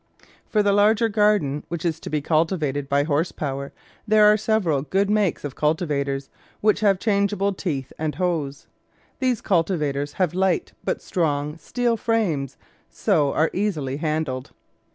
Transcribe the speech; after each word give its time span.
For 0.49 0.63
the 0.63 0.73
larger 0.73 1.09
garden, 1.09 1.63
which 1.67 1.85
is 1.85 1.99
to 1.99 2.09
be 2.09 2.21
cultivated 2.21 2.89
by 2.89 3.03
horse 3.03 3.31
power, 3.31 3.71
there 4.07 4.25
are 4.25 4.35
several 4.35 4.81
good 4.81 5.11
makes 5.11 5.43
of 5.43 5.53
cultivators, 5.53 6.27
which 6.59 6.79
have 6.79 6.97
changeable 6.97 7.53
teeth 7.53 7.93
and 7.99 8.15
hoes. 8.15 8.65
These 9.19 9.41
cultivators 9.41 10.13
have 10.13 10.33
light, 10.33 10.73
but 10.83 11.03
strong, 11.03 11.55
steel 11.59 11.97
frames, 11.97 12.57
so 12.89 13.31
are 13.33 13.51
easily 13.53 13.97
handled. 13.97 14.49